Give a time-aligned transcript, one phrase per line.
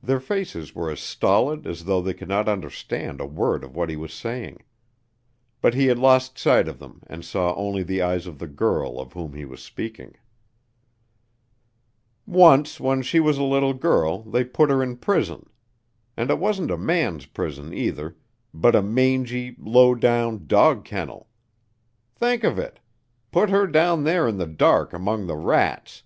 [0.00, 3.90] Their faces were as stolid as though they could not understand a word of what
[3.90, 4.62] he was saying.
[5.60, 9.00] But he had lost sight of them and saw only the eyes of the girl
[9.00, 10.14] of whom he was speaking.
[12.28, 15.50] "Once, when she was a little girl, they put her in prison.
[16.16, 18.16] And it wasn't a man's prison either,
[18.54, 21.26] but a mangy, low down, dog kennel.
[22.14, 22.78] Think of it!
[23.32, 26.04] Put her down there in the dark among the rats.